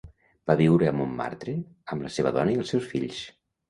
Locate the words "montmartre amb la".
1.03-2.13